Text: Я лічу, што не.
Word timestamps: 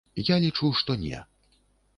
Я 0.29 0.35
лічу, 0.45 0.71
што 0.81 0.97
не. 1.05 1.23